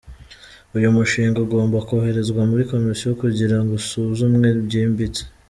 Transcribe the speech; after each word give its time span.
Uyu 0.77 0.95
mushinga 0.95 1.37
ugomba 1.45 1.77
koherezwa 1.87 2.41
muri 2.49 2.63
komisiyo 2.71 3.09
kugira 3.21 3.57
ngo 3.61 3.71
usuzumwe 3.81 4.47
byimbitse. 4.65 5.23